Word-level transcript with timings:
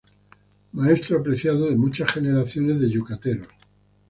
Maestro 0.73 1.19
apreciado 1.19 1.69
de 1.69 1.75
muchas 1.75 2.11
generaciones 2.11 2.79
de 2.79 2.89
yucatecos. 2.89 3.49